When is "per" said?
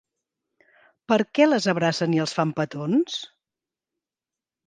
1.11-1.17